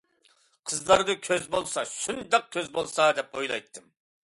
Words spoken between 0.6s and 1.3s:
قىزلاردا